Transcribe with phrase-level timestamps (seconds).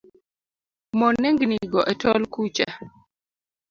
[0.97, 2.67] Mo nengni go e tol kucha.